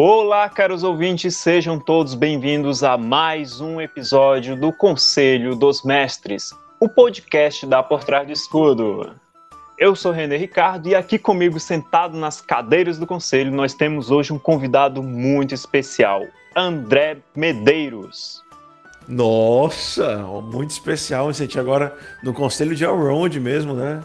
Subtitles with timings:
[0.00, 6.88] Olá, caros ouvintes, sejam todos bem-vindos a mais um episódio do Conselho dos Mestres, o
[6.88, 9.16] podcast da Por Trás do Escudo.
[9.76, 14.32] Eu sou René Ricardo e aqui comigo, sentado nas cadeiras do conselho, nós temos hoje
[14.32, 16.22] um convidado muito especial,
[16.54, 18.40] André Medeiros.
[19.08, 21.58] Nossa, muito especial, gente.
[21.58, 21.92] Agora
[22.22, 24.00] no conselho de Allround mesmo, né?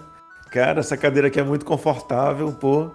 [0.49, 2.89] Cara, essa cadeira aqui é muito confortável, pô.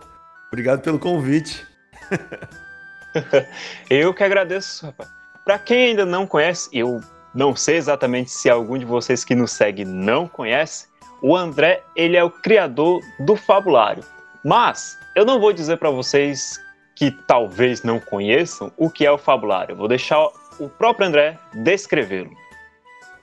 [0.49, 1.65] Obrigado pelo convite.
[3.91, 5.11] eu que agradeço, rapaz.
[5.45, 7.01] Para quem ainda não conhece, eu
[7.35, 10.87] não sei exatamente se algum de vocês que nos segue não conhece,
[11.23, 14.05] o André, ele é o criador do Fabulário.
[14.45, 16.61] Mas eu não vou dizer para vocês
[16.95, 19.77] que talvez não conheçam o que é o Fabulário.
[19.77, 20.29] Vou deixar
[20.59, 22.31] o próprio André descrevê-lo.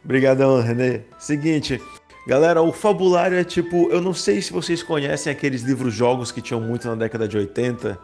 [0.03, 1.01] Obrigadão, René.
[1.17, 1.81] Seguinte,
[2.27, 6.61] galera, o Fabulário é tipo, eu não sei se vocês conhecem aqueles livros-jogos que tinham
[6.61, 7.99] muito na década de 80,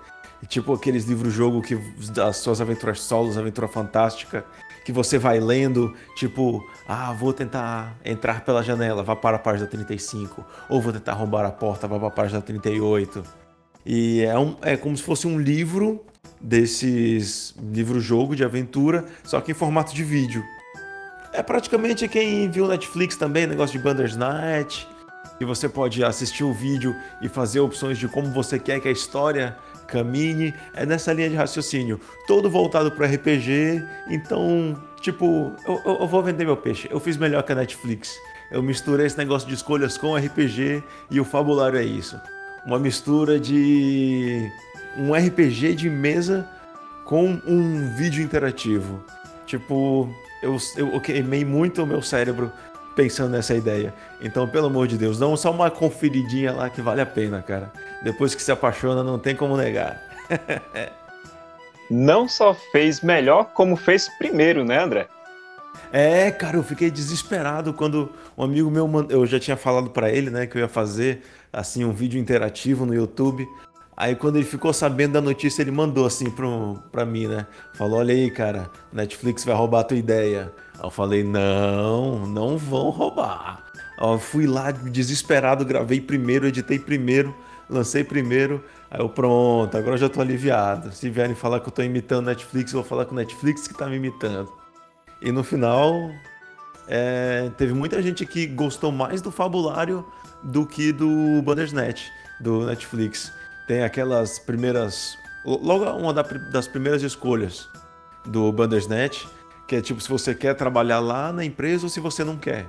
[0.48, 1.76] tipo aqueles livros-jogo que
[2.14, 4.46] das suas aventuras solos, aventura fantástica,
[4.84, 9.68] que você vai lendo, tipo, ah, vou tentar entrar pela janela, vá para a página
[9.68, 13.24] 35, ou vou tentar arrombar a porta, vá para a página 38.
[13.86, 16.04] E é, um, é como se fosse um livro
[16.40, 20.44] desses livro-jogo de aventura, só que em formato de vídeo.
[21.34, 24.86] É praticamente quem viu Netflix também, negócio de Bandersnatch,
[25.38, 28.92] que você pode assistir o vídeo e fazer opções de como você quer que a
[28.92, 29.58] história
[29.92, 30.54] caminhe.
[30.74, 33.84] É nessa linha de raciocínio, todo voltado para RPG.
[34.10, 36.88] Então, tipo, eu, eu, vou vender meu peixe.
[36.90, 38.18] Eu fiz melhor que a Netflix.
[38.50, 42.20] Eu misturei esse negócio de escolhas com RPG e o fabulário é isso.
[42.66, 44.50] Uma mistura de
[44.98, 46.48] um RPG de mesa
[47.06, 49.04] com um vídeo interativo.
[49.46, 50.10] Tipo,
[50.42, 52.52] eu, eu queimei muito o meu cérebro
[52.96, 53.94] pensando nessa ideia.
[54.22, 57.72] Então, pelo amor de Deus, dá só uma conferidinha lá que vale a pena, cara.
[58.04, 60.02] Depois que se apaixona, não tem como negar.
[61.90, 65.08] não só fez melhor, como fez primeiro, né, André?
[65.92, 70.30] É, cara, eu fiquei desesperado quando um amigo meu, eu já tinha falado para ele,
[70.30, 73.48] né, que eu ia fazer assim um vídeo interativo no YouTube.
[73.96, 77.46] Aí quando ele ficou sabendo da notícia, ele mandou assim pro, pra mim, né?
[77.74, 80.52] Falou, olha aí, cara, Netflix vai roubar a tua ideia.
[80.82, 83.64] Eu falei, não, não vão roubar.
[84.00, 87.36] Eu fui lá desesperado, gravei primeiro, editei primeiro,
[87.70, 88.64] lancei primeiro.
[88.90, 90.92] Aí eu, pronto, agora já tô aliviado.
[90.92, 93.78] Se vierem falar que eu tô imitando Netflix, eu vou falar com o Netflix que
[93.78, 94.52] tá me imitando.
[95.22, 96.10] E no final,
[96.88, 100.06] é, teve muita gente que gostou mais do Fabulário
[100.42, 102.08] do que do Bandersnatch,
[102.40, 103.32] do Netflix
[103.72, 105.18] tem aquelas primeiras.
[105.46, 107.70] Logo uma das primeiras escolhas
[108.26, 109.26] do Bandersnatch,
[109.72, 112.66] que é tipo se você quer trabalhar lá na empresa ou se você não quer.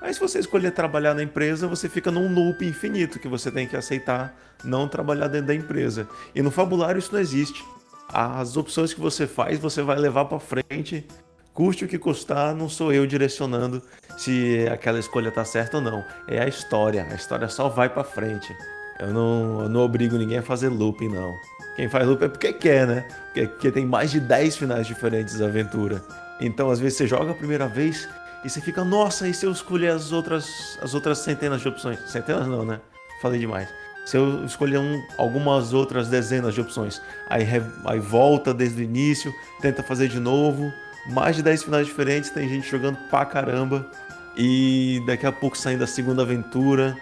[0.00, 3.66] Aí se você escolher trabalhar na empresa, você fica num loop infinito que você tem
[3.66, 4.34] que aceitar
[4.64, 6.08] não trabalhar dentro da empresa.
[6.34, 7.62] E no fabulário isso não existe.
[8.08, 11.06] As opções que você faz, você vai levar para frente,
[11.52, 13.82] custe o que custar, não sou eu direcionando
[14.16, 16.02] se aquela escolha tá certa ou não.
[16.26, 18.50] É a história, a história só vai para frente.
[18.98, 21.34] Eu não, eu não obrigo ninguém a fazer looping, não.
[21.76, 23.06] Quem faz looping é porque quer, né?
[23.26, 26.02] Porque, porque tem mais de 10 finais diferentes da aventura.
[26.40, 28.08] Então, às vezes, você joga a primeira vez
[28.44, 31.98] e você fica, nossa, e se eu escolher as outras, as outras centenas de opções?
[32.06, 32.80] Centenas não, né?
[33.22, 33.68] Falei demais.
[34.04, 37.44] Se eu escolher um, algumas outras dezenas de opções, aí,
[37.86, 40.72] aí volta desde o início, tenta fazer de novo.
[41.10, 43.90] Mais de 10 finais diferentes, tem gente jogando pra caramba.
[44.36, 46.96] E daqui a pouco saindo a segunda aventura,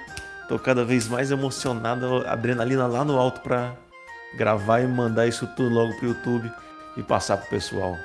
[0.49, 3.75] Tô cada vez mais emocionado, adrenalina lá no alto para
[4.37, 6.53] gravar e mandar isso tudo logo pro YouTube
[6.97, 7.97] e passar pro pessoal.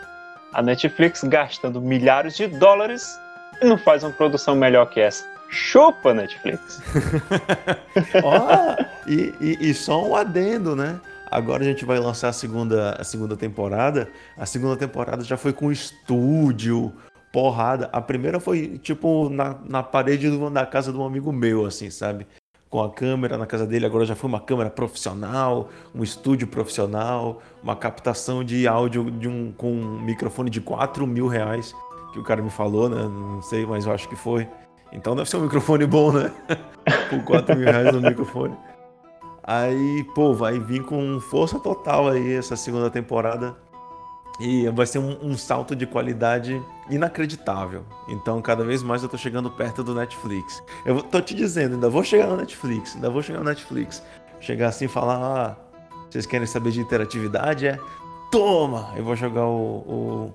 [0.53, 3.19] A Netflix gastando milhares de dólares
[3.61, 5.25] e não faz uma produção melhor que essa.
[5.49, 6.81] Chupa, Netflix!
[8.23, 10.99] oh, e, e, e só um adendo, né?
[11.29, 14.09] Agora a gente vai lançar a segunda, a segunda temporada.
[14.37, 16.93] A segunda temporada já foi com estúdio,
[17.31, 17.89] porrada.
[17.91, 21.89] A primeira foi, tipo, na, na parede do, da casa de um amigo meu, assim,
[21.89, 22.25] sabe?
[22.69, 27.41] Com a câmera na casa dele, agora já foi uma câmera profissional, um estúdio profissional,
[27.63, 31.73] uma captação de áudio de um, com um microfone de 4 mil reais,
[32.13, 33.01] que o cara me falou, né?
[33.01, 34.47] Não sei, mas eu acho que foi.
[34.91, 36.31] Então deve ser um microfone bom, né?
[37.09, 38.55] com 4 mil reais no microfone.
[39.43, 43.55] Aí, pô, vai vir com força total aí essa segunda temporada.
[44.39, 47.83] E vai ser um, um, salto de qualidade inacreditável.
[48.07, 50.63] Então, cada vez mais eu tô chegando perto do Netflix.
[50.85, 54.01] Eu tô te dizendo, ainda vou chegar no Netflix, ainda vou chegar no Netflix.
[54.39, 55.57] Chegar assim e falar, ah,
[56.09, 57.67] vocês querem saber de interatividade?
[57.67, 57.77] É,
[58.31, 58.93] toma!
[58.95, 60.33] Eu vou jogar o,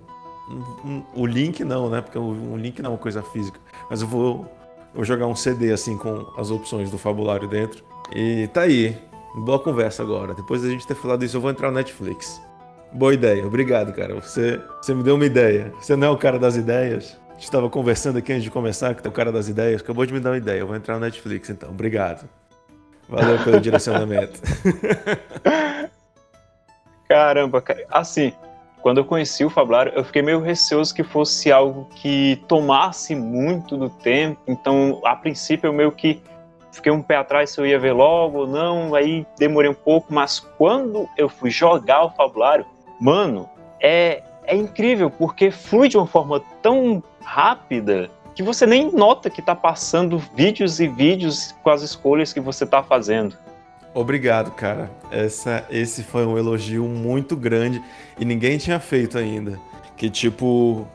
[0.52, 2.02] o, o link não, né?
[2.02, 3.58] Porque o, link não é uma coisa física.
[3.88, 4.40] Mas eu vou,
[4.92, 7.82] eu vou jogar um CD assim com as opções do fabulário dentro.
[8.14, 8.96] E tá aí,
[9.34, 10.34] boa conversa agora.
[10.34, 12.40] Depois da gente ter falado isso, eu vou entrar no Netflix.
[12.94, 14.14] Boa ideia, obrigado, cara.
[14.14, 15.72] Você, você me deu uma ideia.
[15.80, 17.20] Você não é o cara das ideias?
[17.30, 19.80] A gente estava conversando aqui antes de começar, que tem o cara das ideias.
[19.80, 20.60] Acabou de me dar uma ideia.
[20.60, 21.70] Eu vou entrar no Netflix então.
[21.70, 22.28] Obrigado.
[23.08, 24.40] Valeu pelo direcionamento.
[27.10, 27.84] Caramba, cara.
[27.90, 28.32] Assim,
[28.80, 33.76] quando eu conheci o Fablário, eu fiquei meio receoso que fosse algo que tomasse muito
[33.76, 34.40] do tempo.
[34.46, 36.22] Então, a princípio, eu meio que
[36.70, 38.94] fiquei um pé atrás se eu ia ver logo ou não.
[38.94, 42.64] Aí demorei um pouco, mas quando eu fui jogar o Fabulário,
[43.04, 43.50] mano,
[43.82, 49.40] é, é incrível, porque flui de uma forma tão rápida que você nem nota que
[49.40, 53.36] está passando vídeos e vídeos com as escolhas que você está fazendo.
[53.92, 54.90] Obrigado, cara.
[55.10, 57.82] Essa, esse foi um elogio muito grande
[58.18, 59.60] e ninguém tinha feito ainda.
[59.98, 60.88] Que tipo,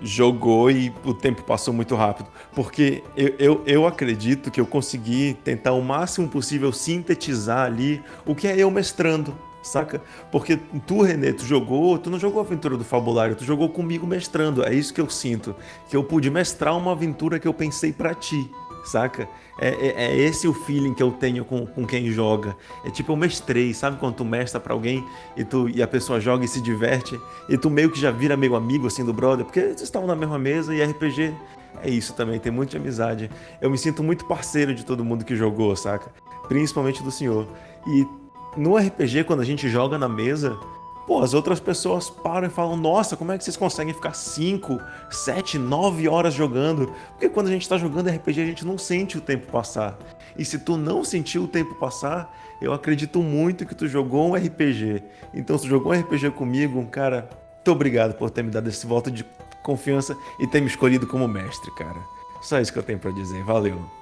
[0.00, 2.28] jogou e o tempo passou muito rápido.
[2.54, 8.36] Porque eu, eu, eu, acredito que eu consegui tentar o máximo possível sintetizar ali o
[8.36, 9.36] que é eu mestrando
[9.66, 10.00] saca?
[10.30, 14.06] Porque tu, Renê, tu jogou, tu não jogou a aventura do Fabulário, tu jogou comigo
[14.06, 14.64] mestrando.
[14.64, 15.54] É isso que eu sinto.
[15.88, 18.50] Que eu pude mestrar uma aventura que eu pensei para ti,
[18.84, 19.28] saca?
[19.58, 22.56] É, é, é, esse o feeling que eu tenho com, com quem joga.
[22.84, 25.04] É tipo, eu mestrei, sabe quando tu mestra pra alguém
[25.36, 27.18] e, tu, e a pessoa joga e se diverte,
[27.48, 30.14] e tu meio que já vira meio amigo assim do brother, porque eles estavam na
[30.14, 31.34] mesma mesa e RPG
[31.82, 33.30] é isso também, tem muita amizade.
[33.60, 36.12] Eu me sinto muito parceiro de todo mundo que jogou, saca?
[36.48, 37.46] Principalmente do senhor.
[37.86, 38.06] E
[38.56, 40.58] no RPG, quando a gente joga na mesa,
[41.06, 44.80] pô, as outras pessoas param e falam: Nossa, como é que vocês conseguem ficar 5,
[45.10, 46.92] 7, 9 horas jogando?
[47.10, 49.98] Porque quando a gente tá jogando RPG, a gente não sente o tempo passar.
[50.36, 54.34] E se tu não sentiu o tempo passar, eu acredito muito que tu jogou um
[54.34, 55.02] RPG.
[55.34, 58.86] Então, se tu jogou um RPG comigo, cara, muito obrigado por ter me dado esse
[58.86, 59.24] voto de
[59.62, 61.98] confiança e ter me escolhido como mestre, cara.
[62.40, 63.42] Só isso que eu tenho para dizer.
[63.42, 63.95] Valeu.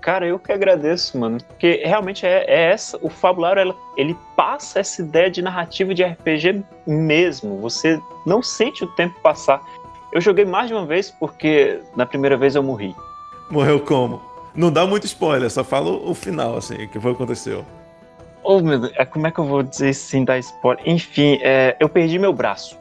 [0.00, 1.38] Cara, eu que agradeço, mano.
[1.48, 2.98] Porque realmente é, é essa.
[3.02, 7.60] O Fabulário, ela, ele passa essa ideia de narrativa de RPG mesmo.
[7.60, 9.60] Você não sente o tempo passar.
[10.12, 12.94] Eu joguei mais de uma vez porque na primeira vez eu morri.
[13.50, 14.22] Morreu como?
[14.54, 17.64] Não dá muito spoiler, só fala o final, assim, o que foi que aconteceu.
[18.42, 20.82] Oh, meu Deus, é, como é que eu vou dizer sem dar spoiler?
[20.88, 22.76] Enfim, é, eu perdi meu braço.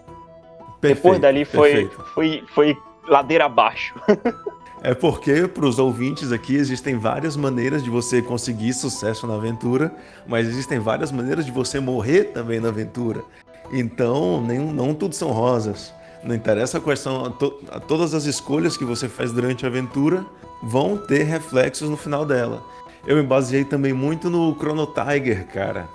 [0.80, 2.78] Perfeito, Depois dali foi, foi, foi
[3.08, 3.94] ladeira abaixo.
[4.84, 9.92] É porque, para os ouvintes aqui, existem várias maneiras de você conseguir sucesso na aventura,
[10.28, 13.24] mas existem várias maneiras de você morrer também na aventura.
[13.72, 15.94] Então, nem, não tudo são rosas.
[16.24, 17.52] Não interessa quais são to,
[17.88, 20.26] todas as escolhas que você faz durante a aventura,
[20.62, 22.64] vão ter reflexos no final dela.
[23.06, 25.88] Eu me baseei também muito no Chrono Tiger, cara,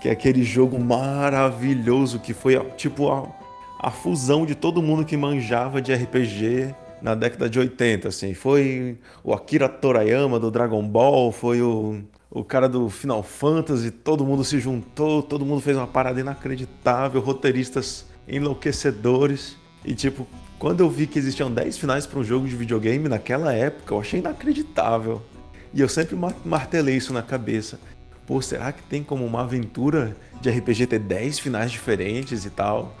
[0.00, 3.26] que é aquele jogo maravilhoso que foi tipo a,
[3.80, 8.34] a fusão de todo mundo que manjava de RPG na década de 80, assim.
[8.34, 14.24] Foi o Akira Torayama do Dragon Ball, foi o, o cara do Final Fantasy, todo
[14.24, 19.56] mundo se juntou, todo mundo fez uma parada inacreditável, roteiristas enlouquecedores.
[19.84, 20.26] E tipo,
[20.58, 24.00] quando eu vi que existiam 10 finais para um jogo de videogame naquela época, eu
[24.00, 25.22] achei inacreditável.
[25.72, 27.78] E eu sempre martelei isso na cabeça.
[28.26, 32.96] Pô, será que tem como uma aventura de RPG ter 10 finais diferentes e tal?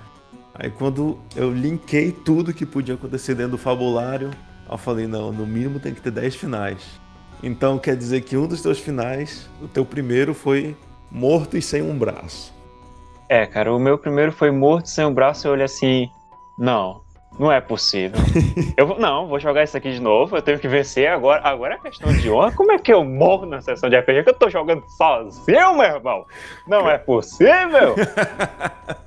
[0.58, 4.30] Aí quando eu linkei tudo que podia acontecer dentro do fabulário,
[4.68, 7.00] eu falei, não, no mínimo tem que ter 10 finais.
[7.42, 10.74] Então quer dizer que um dos teus finais, o teu primeiro foi
[11.10, 12.54] morto e sem um braço.
[13.28, 16.08] É, cara, o meu primeiro foi morto sem um braço e eu olhei assim,
[16.58, 17.02] não,
[17.38, 18.18] não é possível.
[18.78, 21.42] eu vou, não, vou jogar isso aqui de novo, eu tenho que vencer agora.
[21.44, 22.52] Agora é questão de honra.
[22.52, 25.82] Como é que eu morro na sessão de RPG que eu tô jogando sozinho, meu
[25.82, 26.24] irmão?
[26.66, 27.94] Não é possível!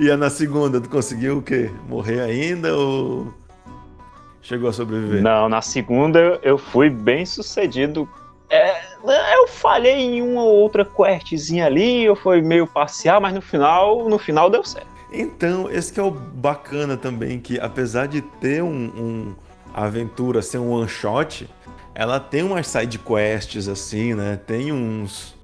[0.00, 1.70] E na segunda, tu conseguiu o quê?
[1.86, 3.34] Morrer ainda ou
[4.40, 5.20] chegou a sobreviver?
[5.20, 8.08] Não, na segunda eu fui bem sucedido.
[8.48, 8.80] É,
[9.34, 14.08] eu falhei em uma ou outra questzinha ali, eu fui meio parcial, mas no final,
[14.08, 14.88] no final deu certo.
[15.12, 19.34] Então, esse que é o bacana também, que apesar de ter um, um
[19.74, 21.46] aventura ser um one shot,
[21.94, 24.40] ela tem umas side quests assim, né?
[24.46, 25.38] Tem uns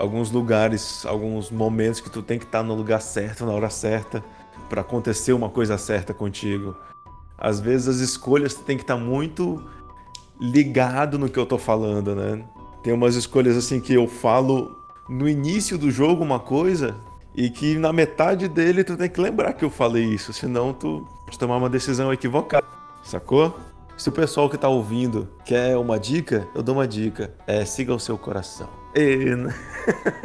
[0.00, 4.24] alguns lugares, alguns momentos que tu tem que estar no lugar certo, na hora certa,
[4.68, 6.74] para acontecer uma coisa certa contigo.
[7.36, 9.62] Às vezes as escolhas tu tem que estar muito
[10.40, 12.42] ligado no que eu tô falando, né?
[12.82, 14.74] Tem umas escolhas assim que eu falo
[15.06, 16.96] no início do jogo uma coisa
[17.34, 21.06] e que na metade dele tu tem que lembrar que eu falei isso, senão tu
[21.26, 22.66] pode tomar uma decisão equivocada,
[23.02, 23.54] sacou?
[23.98, 27.34] Se o pessoal que tá ouvindo quer uma dica, eu dou uma dica.
[27.46, 28.79] É, siga o seu coração.
[28.94, 29.34] E...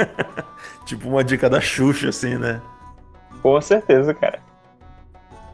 [0.85, 2.61] tipo uma dica da Xuxa, assim, né?
[3.41, 4.39] Com certeza, cara.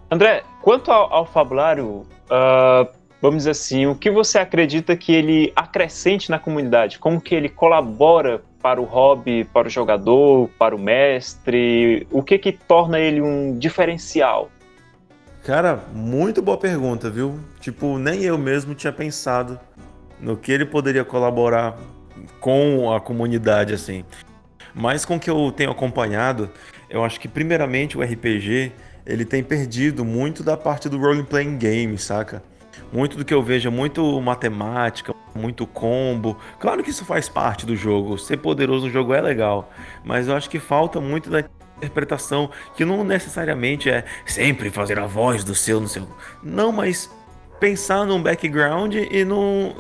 [0.09, 2.87] André, quanto ao, ao fabulário, uh,
[3.21, 6.99] vamos dizer assim, o que você acredita que ele acrescente na comunidade?
[6.99, 12.07] Como que ele colabora para o hobby, para o jogador, para o mestre?
[12.11, 14.49] O que que torna ele um diferencial?
[15.43, 17.39] Cara, muito boa pergunta, viu?
[17.59, 19.59] Tipo, nem eu mesmo tinha pensado
[20.19, 21.77] no que ele poderia colaborar
[22.39, 24.03] com a comunidade, assim.
[24.73, 26.49] Mas com o que eu tenho acompanhado,
[26.89, 28.71] eu acho que primeiramente o RPG
[29.05, 32.43] ele tem perdido muito da parte do role playing game, saca?
[32.91, 36.37] Muito do que eu vejo é muito matemática, muito combo.
[36.59, 38.17] Claro que isso faz parte do jogo.
[38.17, 39.71] Ser poderoso no jogo é legal,
[40.03, 41.43] mas eu acho que falta muito da
[41.77, 46.07] interpretação, que não necessariamente é sempre fazer a voz do seu no seu.
[46.43, 47.09] Não, mas
[47.59, 49.73] pensar num background e num,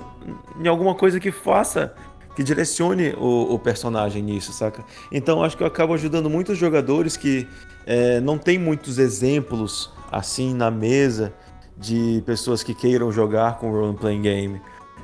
[0.59, 1.93] em alguma coisa que faça
[2.35, 4.83] que direcione o, o, personagem nisso, saca?
[5.11, 7.47] Então acho que eu acabo ajudando muitos jogadores que
[7.85, 11.33] é, não tem muitos exemplos assim na mesa
[11.77, 14.61] de pessoas que queiram jogar com role playing game.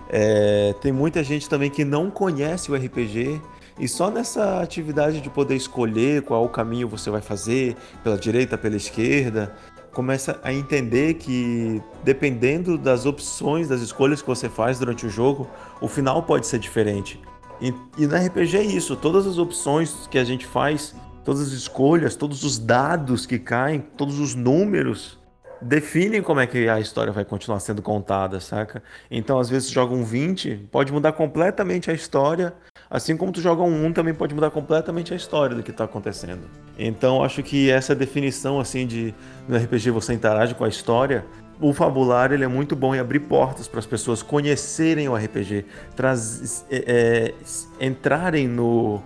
[0.09, 3.41] É, tem muita gente também que não conhece o RPG
[3.79, 8.75] e só nessa atividade de poder escolher qual caminho você vai fazer, pela direita, pela
[8.75, 9.55] esquerda,
[9.97, 15.49] começa a entender que dependendo das opções, das escolhas que você faz durante o jogo,
[15.81, 17.19] o final pode ser diferente.
[17.59, 20.93] E, e no RPG é isso, todas as opções que a gente faz,
[21.25, 25.17] todas as escolhas, todos os dados que caem, todos os números
[25.61, 28.81] definem como é que a história vai continuar sendo contada, saca?
[29.09, 32.53] Então, às vezes, joga um 20, pode mudar completamente a história,
[32.89, 35.83] assim como tu joga um 1 também pode mudar completamente a história do que está
[35.83, 36.47] acontecendo.
[36.77, 39.13] Então, acho que essa definição, assim, de
[39.47, 41.25] no RPG você interage com a história,
[41.59, 45.65] o fabulário ele é muito bom em abrir portas para as pessoas conhecerem o RPG,
[45.95, 47.33] traz, é,
[47.79, 49.01] é, entrarem no,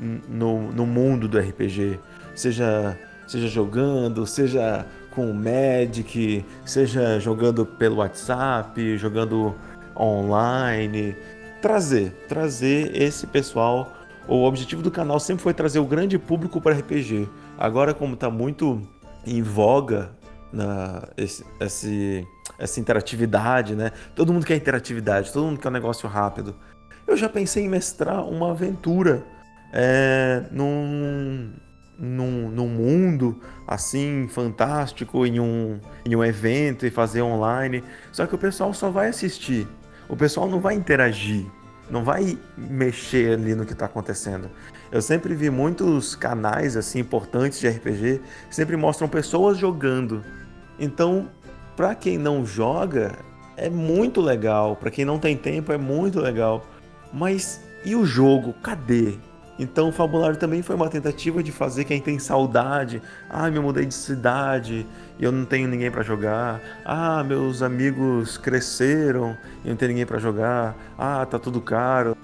[0.00, 1.98] no, no mundo do RPG,
[2.34, 2.96] seja,
[3.26, 4.86] seja jogando, seja
[5.16, 9.54] com o Magic, seja jogando pelo WhatsApp, jogando
[9.98, 11.16] online.
[11.62, 13.94] Trazer, trazer esse pessoal.
[14.28, 17.26] O objetivo do canal sempre foi trazer o grande público para RPG.
[17.56, 18.86] Agora, como está muito
[19.26, 20.10] em voga
[20.52, 22.26] na, esse, esse,
[22.58, 23.92] essa interatividade, né?
[24.14, 26.54] Todo mundo quer interatividade, todo mundo quer um negócio rápido.
[27.06, 29.24] Eu já pensei em mestrar uma aventura
[29.72, 31.52] é, num,
[31.98, 37.82] num, num mundo assim fantástico em um, em um evento e fazer online.
[38.12, 39.66] Só que o pessoal só vai assistir.
[40.08, 41.46] O pessoal não vai interagir,
[41.90, 44.50] não vai mexer ali no que está acontecendo.
[44.92, 50.22] Eu sempre vi muitos canais assim importantes de RPG sempre mostram pessoas jogando.
[50.78, 51.28] Então,
[51.76, 53.16] para quem não joga,
[53.56, 54.76] é muito legal.
[54.76, 56.64] Para quem não tem tempo, é muito legal.
[57.12, 58.52] Mas e o jogo?
[58.62, 59.14] Cadê?
[59.58, 63.00] Então o Fabulário também foi uma tentativa de fazer quem tem saudade.
[63.28, 64.86] Ah, me mudei de cidade
[65.18, 66.60] e eu não tenho ninguém para jogar.
[66.84, 70.76] Ah, meus amigos cresceram e não tenho ninguém para jogar.
[70.98, 72.16] Ah, tá tudo caro,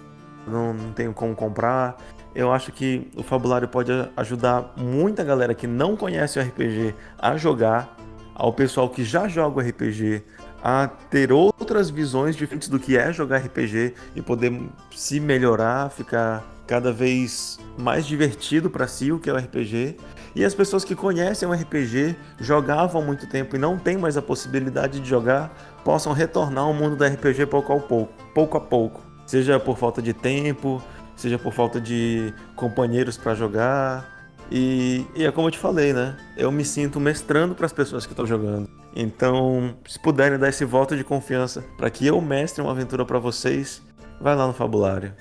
[0.46, 1.96] não, não tenho como comprar.
[2.34, 7.36] Eu acho que o Fabulário pode ajudar muita galera que não conhece o RPG a
[7.36, 7.96] jogar,
[8.34, 10.22] ao pessoal que já joga o RPG
[10.62, 14.62] a ter outras visões diferentes do que é jogar RPG e poder
[14.92, 19.96] se melhorar, ficar cada vez mais divertido para si o que é o RPG.
[20.34, 24.16] E as pessoas que conhecem o RPG, jogavam há muito tempo e não têm mais
[24.16, 25.54] a possibilidade de jogar,
[25.84, 29.02] possam retornar ao mundo do RPG pouco a pouco, pouco a pouco.
[29.26, 30.82] Seja por falta de tempo,
[31.16, 34.10] seja por falta de companheiros para jogar.
[34.50, 36.16] E, e, é como eu te falei, né?
[36.36, 38.68] Eu me sinto mestrando para as pessoas que estão jogando.
[38.94, 43.18] Então, se puderem dar esse voto de confiança para que eu mestre uma aventura para
[43.18, 43.80] vocês,
[44.20, 45.14] vai lá no Fabulário.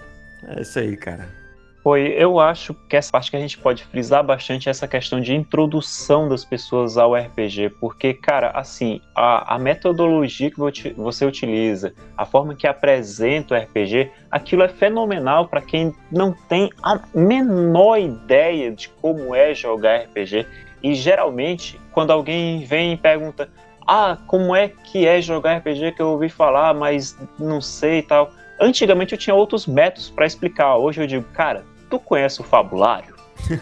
[0.48, 1.42] É isso aí, cara.
[1.84, 5.20] Foi, eu acho que essa parte que a gente pode frisar bastante é essa questão
[5.20, 10.60] de introdução das pessoas ao RPG, porque, cara, assim, a, a metodologia que
[10.96, 16.70] você utiliza, a forma que apresenta o RPG, aquilo é fenomenal para quem não tem
[16.84, 20.46] a menor ideia de como é jogar RPG.
[20.84, 23.50] E geralmente, quando alguém vem e pergunta,
[23.88, 28.04] ah, como é que é jogar RPG que eu ouvi falar, mas não sei e
[28.04, 30.78] tal Antigamente eu tinha outros métodos para explicar.
[30.78, 33.16] Hoje eu digo, cara, tu conhece o fabulário?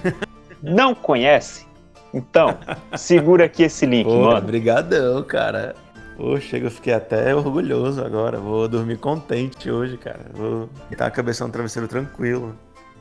[0.62, 1.66] Não conhece?
[2.14, 2.58] Então,
[2.98, 4.38] segura aqui esse link, Pô, mano.
[4.38, 5.74] Obrigadão, cara.
[6.18, 8.38] Poxa, eu fiquei até orgulhoso agora.
[8.40, 10.26] Vou dormir contente hoje, cara.
[10.34, 12.54] Vou estar a cabeça no travesseiro tranquilo.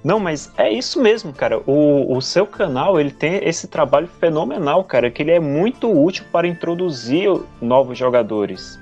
[0.04, 1.60] Não, mas é isso mesmo, cara.
[1.66, 6.24] O, o seu canal, ele tem esse trabalho fenomenal, cara, que ele é muito útil
[6.30, 7.28] para introduzir
[7.60, 8.78] novos jogadores.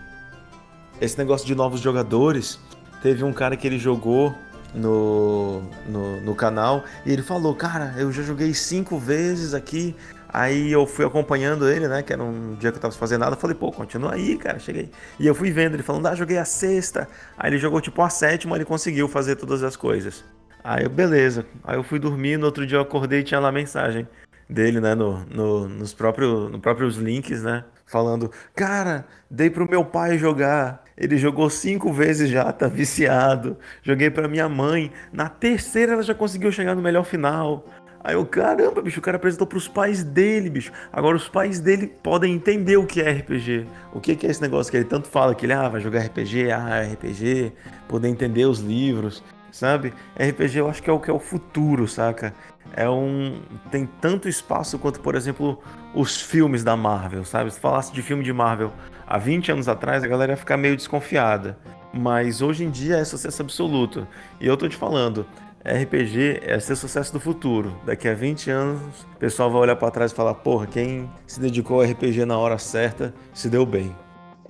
[1.01, 2.61] Esse negócio de novos jogadores,
[3.07, 4.35] Teve um cara que ele jogou
[4.75, 9.95] no, no, no, canal e ele falou: Cara, eu já joguei cinco vezes aqui,
[10.29, 12.03] Aí eu fui acompanhando ele, né?
[12.03, 13.37] Que era um dia que eu tava fazendo nada.
[13.37, 14.91] Falei, pô, continua aí, cara, cheguei.
[15.21, 17.09] E eu fui vendo ele falando, ah, joguei a sexta.
[17.39, 20.25] Aí ele jogou tipo a sétima, ele conseguiu fazer todas as coisas.
[20.65, 21.47] Aí eu, beleza.
[21.63, 24.09] Aí eu fui dormir, no outro dia eu acordei e tinha lá a mensagem
[24.51, 24.97] dele, né?
[24.97, 27.63] No, no, nos próprios, no próprios links, né?
[27.87, 30.85] Falando, cara, dei pro meu pai jogar.
[30.97, 33.57] Ele jogou cinco vezes já, tá viciado.
[33.83, 34.91] Joguei pra minha mãe.
[35.13, 37.65] Na terceira ela já conseguiu chegar no melhor final.
[38.03, 40.73] Aí eu, caramba, bicho, o cara apresentou pros pais dele, bicho.
[40.93, 43.67] Agora os pais dele podem entender o que é RPG.
[43.93, 46.51] O que é esse negócio que ele tanto fala que ele ah, vai jogar RPG,
[46.51, 47.53] ah, RPG,
[47.89, 49.93] poder entender os livros, sabe?
[50.15, 52.33] RPG eu acho que é o que é o futuro, saca?
[52.77, 53.41] É um
[53.71, 55.59] tem tanto espaço quanto, por exemplo,
[55.95, 57.51] os filmes da Marvel, sabe?
[57.51, 58.71] Se falasse de filme de Marvel
[59.07, 61.59] há 20 anos atrás, a galera ia ficar meio desconfiada.
[61.93, 64.07] Mas hoje em dia é sucesso absoluto.
[64.39, 65.27] E eu tô te falando,
[65.65, 67.75] RPG é ser sucesso do futuro.
[67.85, 71.41] Daqui a 20 anos, o pessoal vai olhar para trás e falar: porra, quem se
[71.41, 73.95] dedicou ao RPG na hora certa se deu bem.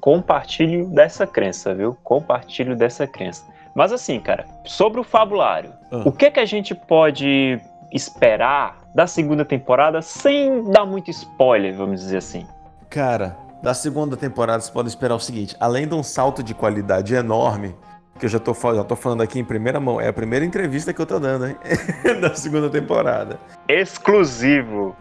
[0.01, 1.97] Compartilho dessa crença, viu?
[2.05, 3.45] Compartilho dessa crença.
[3.75, 6.03] Mas assim, cara, sobre o fabulário, ah.
[6.05, 7.61] o que é que a gente pode
[7.93, 12.47] esperar da segunda temporada sem dar muito spoiler, vamos dizer assim?
[12.89, 17.15] Cara, da segunda temporada você pode esperar o seguinte: além de um salto de qualidade
[17.15, 17.75] enorme,
[18.19, 20.01] que eu já tô, já tô falando aqui em primeira mão.
[20.01, 21.57] É a primeira entrevista que eu tô dando, hein?
[22.21, 23.39] da segunda temporada.
[23.69, 24.97] Exclusivo.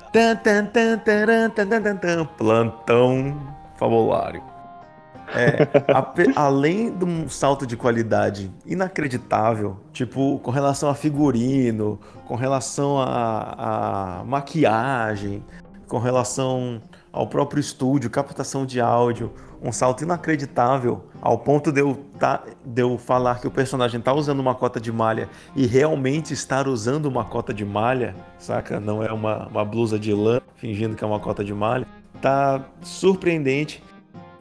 [2.37, 3.37] Plantão
[3.77, 4.54] fabulário.
[5.33, 12.35] É, a, além de um salto de qualidade inacreditável, tipo, com relação a figurino, com
[12.35, 15.43] relação a, a maquiagem,
[15.87, 21.95] com relação ao próprio estúdio, captação de áudio, um salto inacreditável ao ponto de eu,
[22.19, 26.33] tá, de eu falar que o personagem está usando uma cota de malha e realmente
[26.33, 28.79] estar usando uma cota de malha, saca?
[28.79, 31.87] Não é uma, uma blusa de lã fingindo que é uma cota de malha.
[32.21, 33.81] Tá surpreendente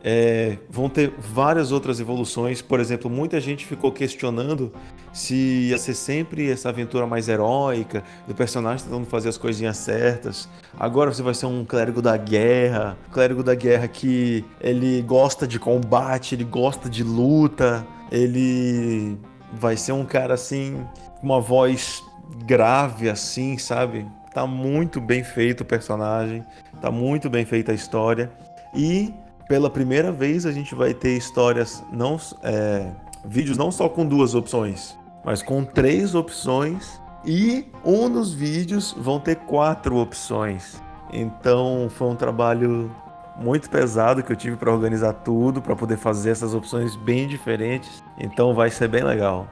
[0.07, 2.61] é, vão ter várias outras evoluções.
[2.61, 4.71] Por exemplo, muita gente ficou questionando
[5.15, 10.47] se ia ser sempre essa aventura mais heróica, do personagem tentando fazer as coisinhas certas.
[10.79, 15.59] Agora você vai ser um clérigo da guerra, clérigo da guerra que ele gosta de
[15.59, 19.17] combate, ele gosta de luta, ele
[19.53, 20.85] vai ser um cara assim,
[21.19, 22.03] com uma voz
[22.45, 24.07] grave assim, sabe?
[24.35, 26.45] Tá muito bem feito o personagem,
[26.81, 28.31] tá muito bem feita a história.
[28.75, 29.15] E
[29.49, 32.91] pela primeira vez a gente vai ter histórias não é,
[33.25, 39.19] vídeos não só com duas opções, mas com três opções e um dos vídeos vão
[39.19, 40.83] ter quatro opções.
[41.13, 42.91] Então foi um trabalho
[43.37, 48.03] muito pesado que eu tive para organizar tudo, para poder fazer essas opções bem diferentes.
[48.19, 49.47] Então vai ser bem legal.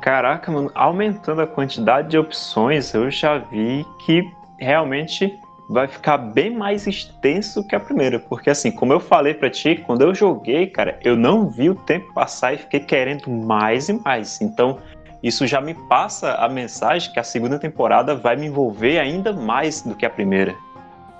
[0.00, 4.22] Caraca, mano, aumentando a quantidade de opções, eu já vi que
[4.58, 9.50] realmente vai ficar bem mais extenso que a primeira, porque assim, como eu falei para
[9.50, 13.88] ti, quando eu joguei, cara, eu não vi o tempo passar e fiquei querendo mais
[13.88, 14.40] e mais.
[14.40, 14.78] Então,
[15.22, 19.82] isso já me passa a mensagem que a segunda temporada vai me envolver ainda mais
[19.82, 20.54] do que a primeira.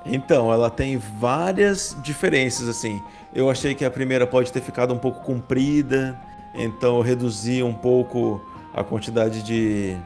[0.05, 3.03] Então, ela tem várias diferenças assim.
[3.35, 6.17] Eu achei que a primeira pode ter ficado um pouco comprida,
[6.55, 8.41] então eu reduzi um pouco
[8.73, 9.97] a quantidade de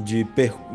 [0.00, 0.26] de,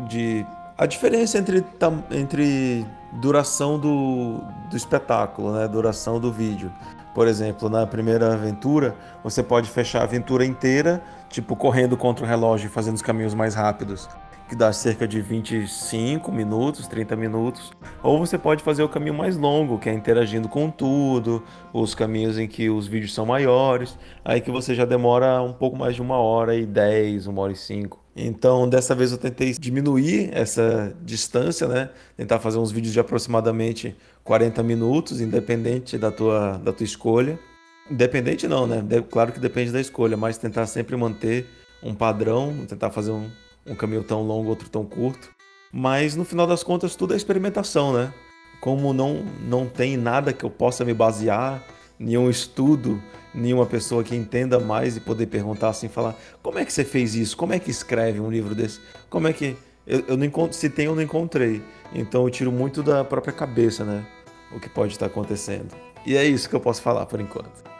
[0.08, 1.64] de a diferença entre,
[2.10, 5.68] entre duração do, do espetáculo, né?
[5.68, 6.72] Duração do vídeo.
[7.14, 12.28] Por exemplo, na primeira aventura, você pode fechar a aventura inteira, tipo correndo contra o
[12.28, 14.08] relógio e fazendo os caminhos mais rápidos,
[14.52, 17.72] que dá cerca de 25 minutos, 30 minutos.
[18.02, 22.38] Ou você pode fazer o caminho mais longo, que é interagindo com tudo, os caminhos
[22.38, 26.02] em que os vídeos são maiores, aí que você já demora um pouco mais de
[26.02, 27.98] uma hora e dez, uma hora e cinco.
[28.14, 31.88] Então, dessa vez eu tentei diminuir essa distância, né?
[32.14, 37.38] Tentar fazer uns vídeos de aproximadamente 40 minutos, independente da tua, da tua escolha.
[37.90, 38.84] Independente não, né?
[39.10, 41.46] Claro que depende da escolha, mas tentar sempre manter
[41.82, 43.30] um padrão, tentar fazer um,
[43.66, 45.30] um caminho tão longo, outro tão curto.
[45.72, 48.12] Mas no final das contas, tudo é experimentação, né?
[48.60, 51.64] Como não, não tem nada que eu possa me basear,
[51.98, 53.02] nenhum estudo
[53.34, 57.14] nenhuma pessoa que entenda mais e poder perguntar assim, falar como é que você fez
[57.14, 57.36] isso?
[57.36, 58.80] Como é que escreve um livro desse?
[59.08, 61.62] Como é que eu, eu não encontro, se tem eu não encontrei.
[61.92, 64.04] Então eu tiro muito da própria cabeça, né?
[64.54, 65.74] O que pode estar acontecendo.
[66.04, 67.71] E é isso que eu posso falar por enquanto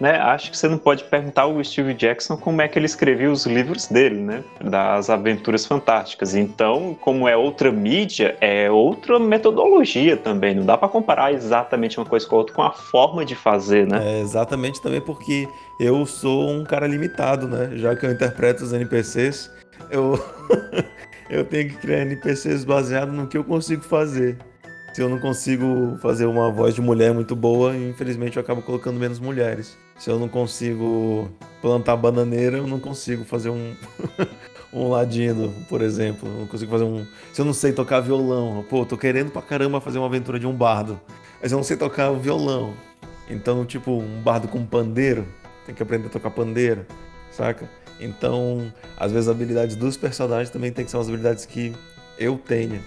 [0.00, 3.30] né, acho que você não pode perguntar ao Steve Jackson como é que ele escrevia
[3.30, 6.34] os livros dele, né, das aventuras fantásticas.
[6.34, 10.54] Então, como é outra mídia, é outra metodologia também.
[10.54, 13.86] Não dá para comparar exatamente uma coisa com a outra com a forma de fazer,
[13.86, 14.00] né?
[14.02, 15.48] É exatamente também porque
[15.80, 17.70] eu sou um cara limitado, né?
[17.74, 19.50] Já que eu interpreto os NPCs,
[19.90, 20.18] eu
[21.28, 24.38] eu tenho que criar NPCs baseados no que eu consigo fazer.
[24.92, 28.98] Se eu não consigo fazer uma voz de mulher muito boa, infelizmente eu acabo colocando
[28.98, 29.76] menos mulheres.
[29.98, 31.30] Se eu não consigo
[31.62, 33.74] plantar bananeira, eu não consigo fazer um,
[34.72, 36.28] um ladino, por exemplo.
[36.28, 37.06] Não consigo fazer um.
[37.32, 40.46] Se eu não sei tocar violão, pô, tô querendo pra caramba fazer uma aventura de
[40.46, 41.00] um bardo,
[41.40, 42.74] mas eu não sei tocar o violão.
[43.28, 45.26] Então, tipo, um bardo com pandeiro,
[45.64, 46.86] tem que aprender a tocar pandeiro,
[47.30, 47.68] saca?
[47.98, 51.74] Então, às vezes, as habilidades dos personagens também tem que ser as habilidades que
[52.18, 52.80] eu tenha.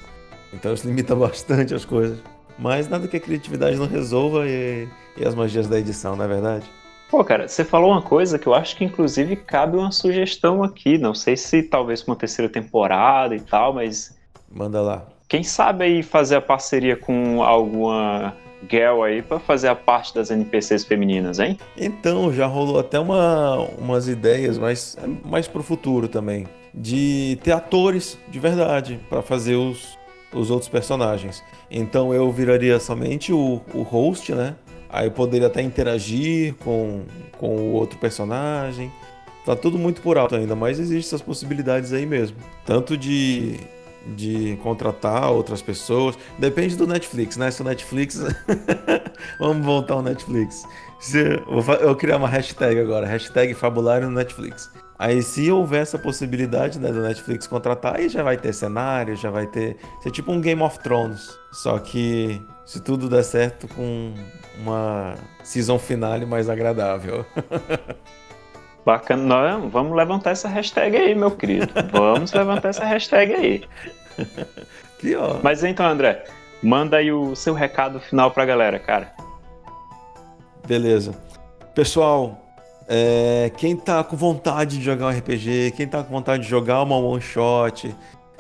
[0.53, 2.19] Então isso limita bastante as coisas.
[2.57, 6.27] Mas nada que a criatividade não resolva e, e as magias da edição, não é
[6.27, 6.69] verdade?
[7.09, 10.97] Pô, cara, você falou uma coisa que eu acho que inclusive cabe uma sugestão aqui.
[10.97, 14.15] Não sei se talvez uma terceira temporada e tal, mas.
[14.49, 15.05] Manda lá.
[15.27, 18.35] Quem sabe aí fazer a parceria com alguma
[18.69, 21.57] girl aí para fazer a parte das NPCs femininas, hein?
[21.75, 26.45] Então, já rolou até uma, umas ideias, mas mais pro futuro também.
[26.73, 29.97] De ter atores de verdade para fazer os,
[30.31, 31.43] os outros personagens.
[31.71, 34.55] Então eu viraria somente o, o host, né?
[34.89, 37.04] Aí poderia até interagir com,
[37.38, 38.91] com o outro personagem.
[39.45, 42.38] Tá tudo muito por alto ainda, mas existem essas possibilidades aí mesmo.
[42.65, 43.60] Tanto de,
[44.15, 46.17] de contratar outras pessoas.
[46.38, 47.52] Depende do Netflix, né?
[47.52, 48.19] Se o Netflix.
[49.39, 50.63] Vamos voltar ao Netflix.
[50.99, 54.69] Se, eu vou criar uma hashtag agora, hashtag fabulário no Netflix.
[54.97, 59.32] Aí se houver essa possibilidade né, do Netflix contratar, aí já vai ter cenário, já
[59.32, 59.78] vai ter.
[60.04, 61.38] Ser tipo um Game of Thrones.
[61.54, 64.13] Só que se tudo der certo com
[64.62, 67.25] uma season finale mais agradável.
[68.86, 69.58] Bacana.
[69.58, 71.67] vamos levantar essa hashtag aí, meu querido.
[71.91, 73.63] Vamos levantar essa hashtag aí.
[75.41, 76.23] Mas então, André,
[76.62, 79.12] manda aí o seu recado final pra galera, cara.
[80.67, 81.15] Beleza.
[81.73, 82.39] Pessoal,
[82.88, 86.84] é, quem tá com vontade de jogar um RPG, quem tá com vontade de jogar
[86.84, 87.95] uma one shot,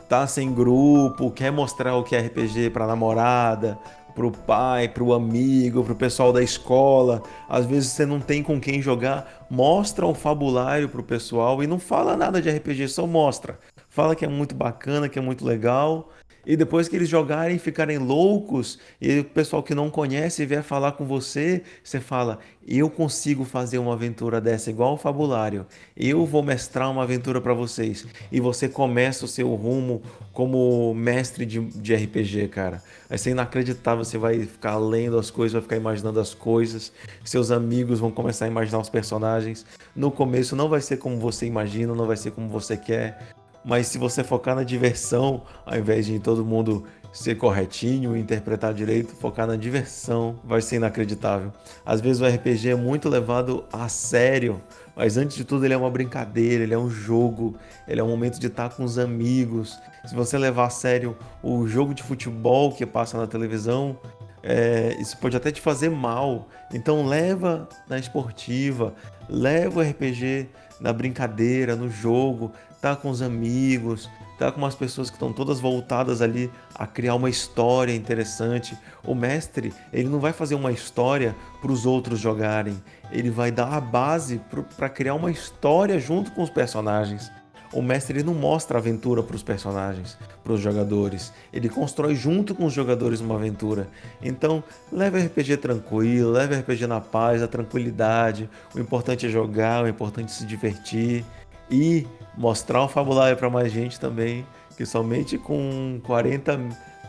[0.07, 3.75] tá sem grupo, quer mostrar o que é RPG pra namorada,
[4.19, 8.81] pro pai, pro amigo, pro pessoal da escola, às vezes você não tem com quem
[8.81, 13.57] jogar, mostra um fabulário pro pessoal e não fala nada de RPG, só mostra.
[13.87, 16.09] Fala que é muito bacana, que é muito legal
[16.45, 20.93] e depois que eles jogarem, ficarem loucos, e o pessoal que não conhece vier falar
[20.93, 25.65] com você, você fala: Eu consigo fazer uma aventura dessa igual o fabulário.
[25.95, 28.05] Eu vou mestrar uma aventura para vocês.
[28.31, 30.01] E você começa o seu rumo
[30.33, 32.81] como mestre de, de RPG, cara.
[33.07, 34.03] Vai ser inacreditável.
[34.03, 36.91] Você vai ficar lendo as coisas, vai ficar imaginando as coisas.
[37.23, 39.65] Seus amigos vão começar a imaginar os personagens.
[39.95, 43.87] No começo não vai ser como você imagina, não vai ser como você quer mas
[43.87, 49.47] se você focar na diversão, ao invés de todo mundo ser corretinho, interpretar direito, focar
[49.47, 51.51] na diversão, vai ser inacreditável.
[51.85, 54.61] Às vezes o RPG é muito levado a sério,
[54.95, 57.55] mas antes de tudo ele é uma brincadeira, ele é um jogo,
[57.87, 59.79] ele é um momento de estar com os amigos.
[60.05, 63.97] Se você levar a sério o jogo de futebol que passa na televisão,
[64.43, 66.47] é, isso pode até te fazer mal.
[66.73, 68.93] Então leva na esportiva,
[69.27, 75.09] leva o RPG na brincadeira, no jogo, tá com os amigos, tá com umas pessoas
[75.09, 78.77] que estão todas voltadas ali a criar uma história interessante.
[79.03, 83.73] O mestre, ele não vai fazer uma história para os outros jogarem, ele vai dar
[83.73, 84.41] a base
[84.77, 87.31] para criar uma história junto com os personagens.
[87.71, 91.31] O mestre ele não mostra a aventura para os personagens, para os jogadores.
[91.53, 93.87] Ele constrói junto com os jogadores uma aventura.
[94.23, 98.49] Então, leve RPG tranquilo, leve RPG na paz, a tranquilidade.
[98.73, 101.23] O importante é jogar, o importante é se divertir
[101.69, 104.45] e mostrar um fabulário para mais gente também,
[104.77, 106.59] que somente com 40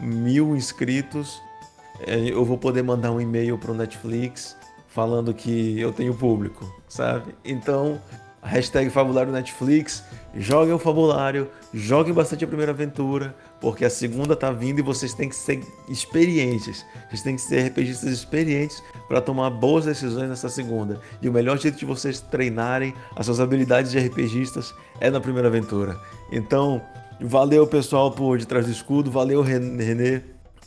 [0.00, 1.40] mil inscritos
[2.06, 4.56] é, eu vou poder mandar um e-mail para o Netflix
[4.88, 7.34] falando que eu tenho público, sabe?
[7.44, 8.00] Então,
[8.42, 10.02] hashtag Fabulário Netflix,
[10.34, 15.12] joguem o Fabulário, joguem bastante a primeira aventura, porque a segunda tá vindo e vocês
[15.12, 16.84] têm que ser experientes.
[17.08, 21.00] Vocês têm que ser RPGistas experientes para tomar boas decisões nessa segunda.
[21.20, 25.48] E o melhor jeito de vocês treinarem as suas habilidades de RPGistas é na primeira
[25.48, 26.00] aventura.
[26.32, 26.80] Então,
[27.20, 30.22] valeu pessoal por detrás do escudo, valeu Renê.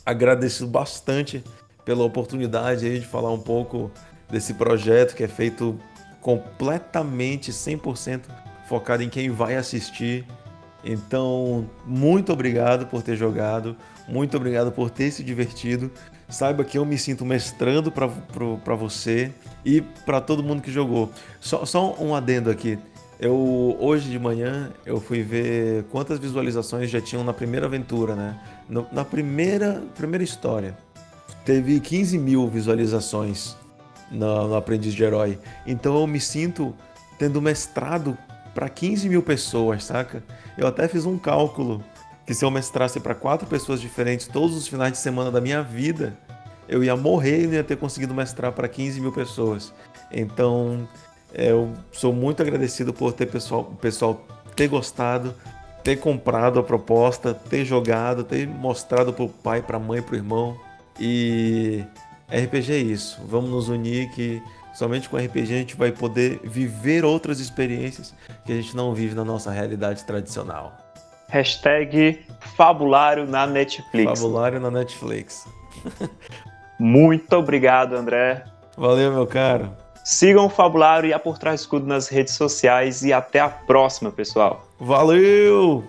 [0.06, 1.42] Agradeço bastante
[1.84, 3.90] pela oportunidade aí de falar um pouco
[4.30, 5.78] desse projeto que é feito
[6.20, 8.22] completamente 100%
[8.68, 10.24] focado em quem vai assistir
[10.84, 13.74] então, muito obrigado por ter jogado,
[14.06, 15.90] muito obrigado por ter se divertido.
[16.28, 19.32] Saiba que eu me sinto mestrando para você
[19.64, 21.10] e para todo mundo que jogou.
[21.40, 22.78] Só, só um adendo aqui.
[23.18, 28.38] Eu hoje de manhã eu fui ver quantas visualizações já tinham na primeira aventura, né?
[28.68, 30.76] No, na primeira primeira história
[31.44, 33.56] teve 15 mil visualizações
[34.10, 35.38] no, no Aprendiz de Herói.
[35.64, 36.74] Então eu me sinto
[37.16, 38.18] tendo mestrado
[38.54, 40.22] para 15 mil pessoas, saca?
[40.56, 41.82] Eu até fiz um cálculo
[42.26, 45.62] que se eu mestrasse para quatro pessoas diferentes todos os finais de semana da minha
[45.62, 46.16] vida,
[46.68, 49.72] eu ia morrer e não ia ter conseguido mestrar para 15 mil pessoas.
[50.10, 50.88] Então,
[51.32, 55.34] eu sou muito agradecido por ter pessoal, pessoal ter gostado,
[55.82, 60.14] ter comprado a proposta, ter jogado, ter mostrado para o pai, para a mãe, para
[60.14, 60.58] o irmão.
[60.98, 61.84] E
[62.28, 63.20] RPG é isso.
[63.28, 64.40] Vamos nos unir que
[64.74, 69.14] somente com RPG a gente vai poder viver outras experiências que a gente não vive
[69.14, 70.76] na nossa realidade tradicional.
[71.28, 72.24] Hashtag
[72.56, 74.20] Fabulário na Netflix.
[74.20, 75.48] Fabulário na Netflix.
[76.78, 78.44] Muito obrigado, André.
[78.76, 79.70] Valeu, meu caro.
[80.04, 84.10] Sigam o Fabulário e a Por Trás Escudo nas redes sociais e até a próxima,
[84.10, 84.68] pessoal.
[84.78, 85.82] Valeu!